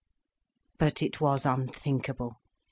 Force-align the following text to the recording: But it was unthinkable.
But 0.79 1.03
it 1.03 1.21
was 1.21 1.45
unthinkable. 1.45 2.39